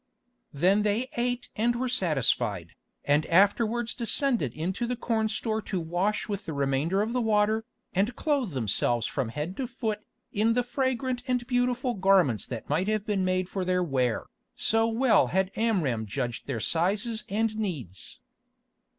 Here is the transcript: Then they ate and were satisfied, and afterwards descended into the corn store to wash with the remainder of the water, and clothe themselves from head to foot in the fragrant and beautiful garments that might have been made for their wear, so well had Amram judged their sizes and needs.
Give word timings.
Then 0.51 0.81
they 0.81 1.11
ate 1.15 1.49
and 1.55 1.75
were 1.75 1.87
satisfied, 1.87 2.73
and 3.05 3.23
afterwards 3.27 3.93
descended 3.93 4.51
into 4.53 4.87
the 4.87 4.95
corn 4.95 5.29
store 5.29 5.61
to 5.61 5.79
wash 5.79 6.27
with 6.27 6.47
the 6.47 6.53
remainder 6.53 7.03
of 7.03 7.13
the 7.13 7.21
water, 7.21 7.65
and 7.93 8.15
clothe 8.15 8.53
themselves 8.53 9.05
from 9.05 9.29
head 9.29 9.55
to 9.57 9.67
foot 9.67 10.01
in 10.33 10.55
the 10.55 10.63
fragrant 10.63 11.21
and 11.27 11.45
beautiful 11.45 11.93
garments 11.93 12.47
that 12.47 12.67
might 12.67 12.87
have 12.87 13.05
been 13.05 13.23
made 13.23 13.47
for 13.47 13.63
their 13.63 13.83
wear, 13.83 14.25
so 14.55 14.87
well 14.87 15.27
had 15.27 15.51
Amram 15.55 16.07
judged 16.07 16.47
their 16.47 16.59
sizes 16.59 17.23
and 17.29 17.55
needs. 17.55 18.19